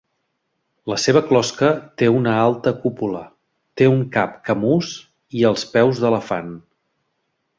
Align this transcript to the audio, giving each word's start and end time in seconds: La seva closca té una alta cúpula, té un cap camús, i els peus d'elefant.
La 0.91 0.95
seva 1.01 1.21
closca 1.31 1.67
té 2.01 2.07
una 2.19 2.31
alta 2.45 2.73
cúpula, 2.85 3.21
té 3.81 3.89
un 3.91 4.01
cap 4.17 4.33
camús, 4.49 4.91
i 5.41 5.47
els 5.53 5.67
peus 5.75 6.01
d'elefant. 6.05 6.53